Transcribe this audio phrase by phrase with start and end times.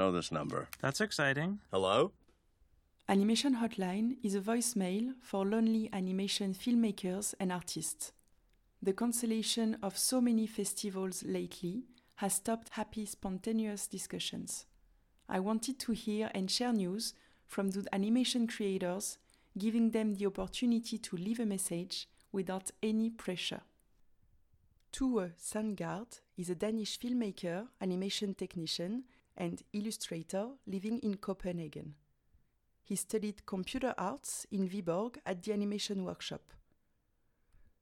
[0.00, 0.68] know this number.
[0.80, 1.60] That's exciting.
[1.70, 2.12] Hello?
[3.08, 8.12] Animation Hotline is a voicemail for lonely animation filmmakers and artists.
[8.82, 11.84] The cancellation of so many festivals lately
[12.16, 14.66] has stopped happy, spontaneous discussions.
[15.28, 17.14] I wanted to hear and share news
[17.46, 19.18] from the animation creators,
[19.58, 23.62] giving them the opportunity to leave a message without any pressure.
[24.92, 29.04] Tue Sandgaard is a Danish filmmaker, animation technician,
[29.40, 31.94] and illustrator living in Copenhagen.
[32.84, 36.42] He studied computer arts in Viborg at the Animation Workshop.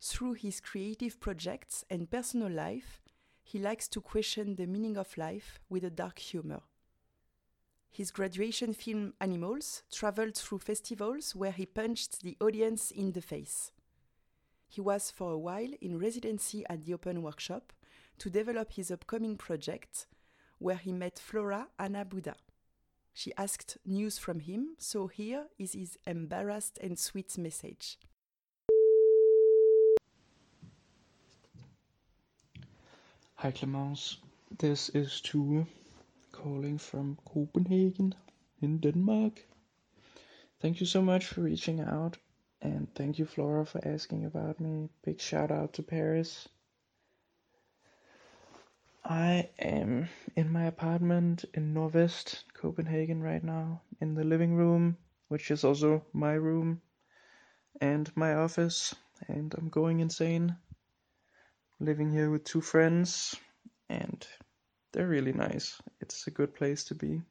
[0.00, 3.02] Through his creative projects and personal life,
[3.42, 6.60] he likes to question the meaning of life with a dark humor.
[7.90, 13.72] His graduation film Animals traveled through festivals where he punched the audience in the face.
[14.68, 17.72] He was for a while in residency at the Open Workshop
[18.18, 20.06] to develop his upcoming project,
[20.58, 22.34] where he met Flora Anna Buda.
[23.12, 27.98] She asked news from him, so here is his embarrassed and sweet message.
[33.36, 34.18] Hi Clemence,
[34.58, 35.66] this is Tue
[36.32, 38.14] calling from Copenhagen
[38.60, 39.44] in Denmark.
[40.60, 42.18] Thank you so much for reaching out
[42.60, 44.88] and thank you, Flora, for asking about me.
[45.04, 46.48] Big shout out to Paris.
[49.10, 55.50] I am in my apartment in Nordvest, Copenhagen, right now, in the living room, which
[55.50, 56.82] is also my room
[57.80, 58.94] and my office,
[59.26, 60.56] and I'm going insane.
[61.80, 63.34] Living here with two friends,
[63.88, 64.28] and
[64.92, 65.80] they're really nice.
[66.02, 67.22] It's a good place to be.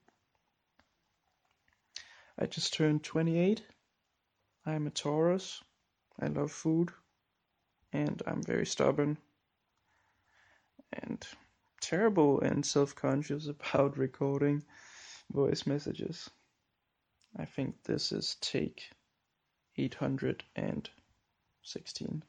[2.39, 3.61] I just turned 28
[4.65, 5.63] I'm a Taurus.
[6.19, 6.89] I love food.
[7.93, 9.19] And I'm very stubborn.
[10.91, 11.23] And
[11.81, 14.63] terrible and self conscious about recording
[15.31, 16.29] voice messages.
[17.37, 18.89] I think this is take
[19.77, 22.23] 816.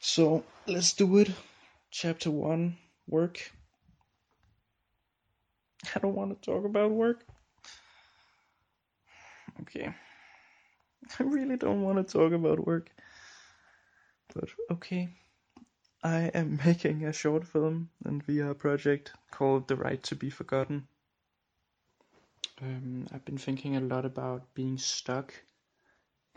[0.00, 1.30] So let's do it.
[1.90, 2.76] Chapter 1
[3.08, 3.50] Work.
[5.94, 7.24] I don't want to talk about work.
[9.62, 9.88] Okay.
[11.18, 12.90] I really don't want to talk about work.
[14.34, 15.08] But okay.
[16.02, 20.86] I am making a short film and VR project called The Right to Be Forgotten.
[22.62, 25.34] Um, I've been thinking a lot about being stuck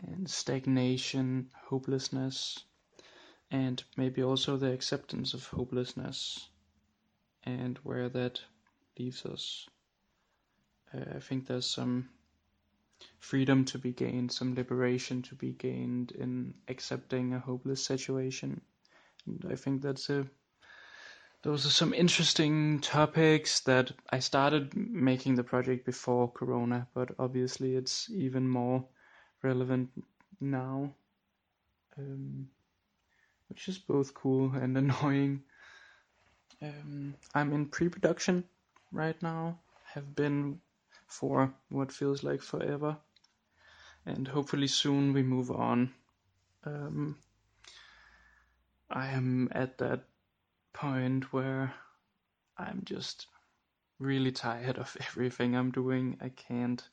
[0.00, 2.64] and stagnation, hopelessness,
[3.52, 6.48] and maybe also the acceptance of hopelessness
[7.44, 8.40] and where that
[8.98, 9.68] leaves us.
[10.92, 12.08] Uh, I think there's some
[13.20, 18.60] freedom to be gained, some liberation to be gained in accepting a hopeless situation.
[19.26, 20.26] And I think that's a
[21.42, 27.74] those are some interesting topics that I started making the project before Corona, but obviously
[27.74, 28.84] it's even more
[29.42, 29.90] relevant
[30.40, 30.94] now,
[31.98, 32.48] um,
[33.48, 35.42] which is both cool and annoying.
[36.62, 38.44] Um, I'm in pre-production
[38.92, 39.58] right now.
[39.94, 40.60] Have been
[41.08, 42.96] for what feels like forever.
[44.06, 45.92] And hopefully soon we move on.
[46.64, 47.16] Um,
[48.94, 50.04] I am at that
[50.74, 51.72] point where
[52.58, 53.26] I'm just
[53.98, 56.18] really tired of everything I'm doing.
[56.20, 56.86] I can't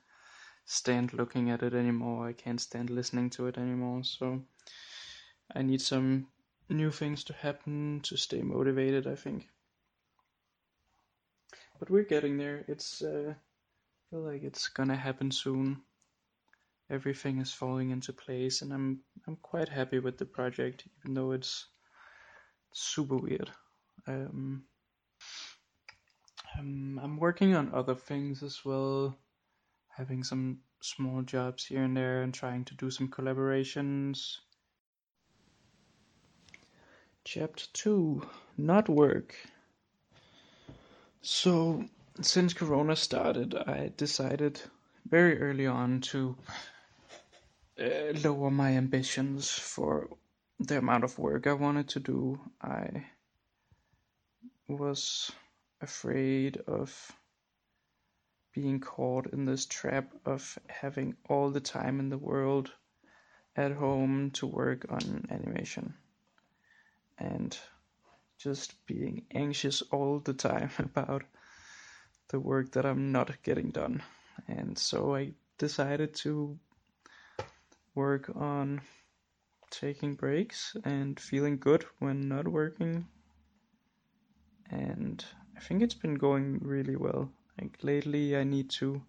[0.63, 2.27] stand looking at it anymore.
[2.27, 4.05] I can't stand listening to it anymore.
[4.05, 4.41] So
[5.53, 6.27] I need some
[6.69, 9.49] new things to happen to stay motivated, I think.
[11.79, 12.63] But we're getting there.
[12.69, 13.33] It's uh,
[14.09, 15.81] feel like it's gonna happen soon.
[16.89, 21.31] Everything is falling into place, and I'm I'm quite happy with the project, even though
[21.31, 21.67] it's
[22.73, 23.51] super weird.
[24.07, 24.63] Um,
[26.57, 29.17] um, I'm working on other things as well,
[29.89, 34.37] having some small jobs here and there, and trying to do some collaborations.
[37.23, 38.27] Chapter 2
[38.57, 39.35] Not Work.
[41.21, 41.85] So,
[42.21, 44.61] since Corona started, I decided
[45.07, 46.35] very early on to
[47.79, 50.09] uh, lower my ambitions for
[50.59, 52.39] the amount of work I wanted to do.
[52.61, 53.05] I
[54.67, 55.31] was
[55.81, 57.11] afraid of
[58.53, 62.71] being caught in this trap of having all the time in the world
[63.55, 65.93] at home to work on animation
[67.17, 67.57] and
[68.37, 71.23] just being anxious all the time about
[72.29, 74.01] the work that I'm not getting done.
[74.47, 76.57] And so I decided to
[77.95, 78.81] work on
[79.69, 83.07] taking breaks and feeling good when not working.
[84.69, 85.23] And
[85.57, 87.29] I think it's been going really well.
[87.59, 89.01] Like lately, I need to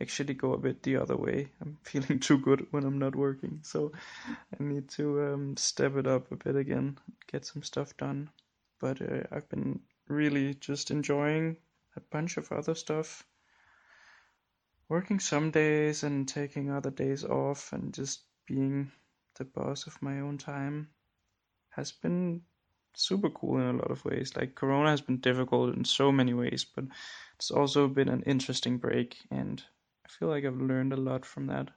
[0.00, 1.48] actually go a bit the other way.
[1.60, 3.92] I'm feeling too good when I'm not working, so
[4.28, 6.98] I need to um, step it up a bit again,
[7.30, 8.30] get some stuff done.
[8.80, 11.56] But uh, I've been really just enjoying
[11.96, 13.24] a bunch of other stuff.
[14.88, 18.90] Working some days and taking other days off, and just being
[19.40, 20.86] the boss of my own time
[21.70, 22.42] has been
[22.92, 24.36] super cool in a lot of ways.
[24.36, 26.84] Like Corona has been difficult in so many ways, but
[27.36, 29.62] it's also been an interesting break, and
[30.04, 31.68] I feel like I've learned a lot from that.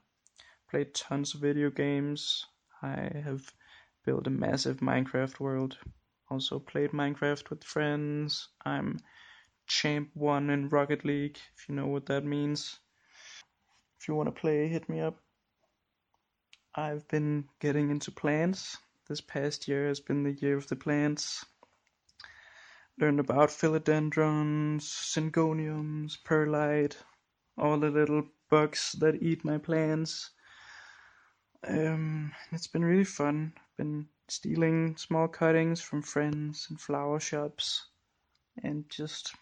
[0.70, 2.44] Played tons of video games.
[2.82, 3.50] I have
[4.04, 5.78] built a massive Minecraft world.
[6.30, 8.48] Also played Minecraft with friends.
[8.66, 8.98] I'm
[9.66, 12.78] champ one in Rocket League, if you know what that means.
[13.98, 15.23] If you want to play, hit me up.
[16.76, 21.44] I've been getting into plants this past year has been the year of the plants.
[22.98, 26.96] Learned about philodendrons, syngoniums, perlite,
[27.58, 30.30] all the little bugs that eat my plants.
[31.68, 33.52] Um, it's been really fun.
[33.76, 37.88] Been stealing small cuttings from friends and flower shops,
[38.62, 39.34] and just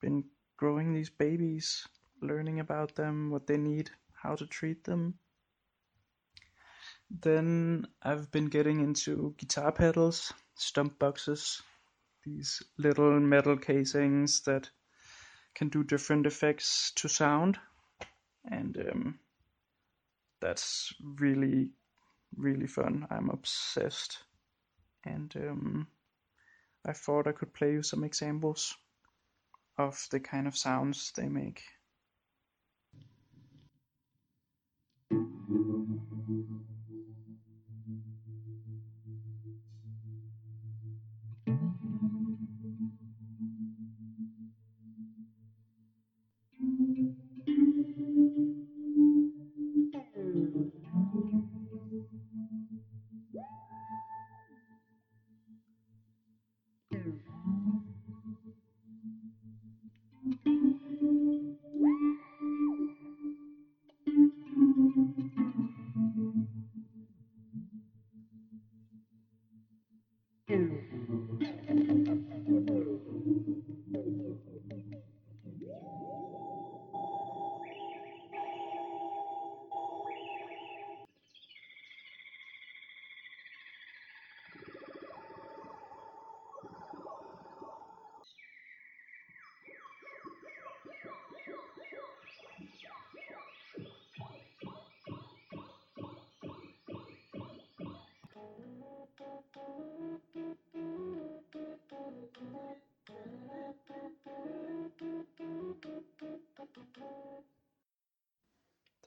[0.00, 0.24] been
[0.56, 1.86] growing these babies,
[2.20, 5.18] learning about them, what they need, how to treat them.
[7.20, 11.62] Then I've been getting into guitar pedals, stomp boxes,
[12.24, 14.70] these little metal casings that
[15.54, 17.58] can do different effects to sound,
[18.50, 19.18] and um,
[20.40, 21.70] that's really,
[22.36, 23.06] really fun.
[23.10, 24.24] I'm obsessed,
[25.04, 25.86] and um,
[26.84, 28.76] I thought I could play you some examples
[29.78, 31.62] of the kind of sounds they make.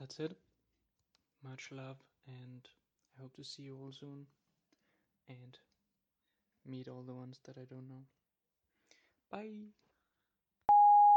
[0.08, 0.38] That's it.
[1.44, 2.68] Much love, and
[3.18, 4.28] I hope to see you all soon
[5.30, 5.58] and
[6.66, 8.06] meet all the ones that I don't know.
[9.32, 9.72] Bye.